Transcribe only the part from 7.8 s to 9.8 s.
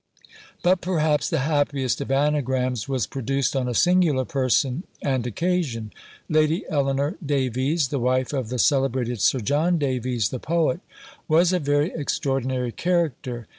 the wife of the celebrated Sir John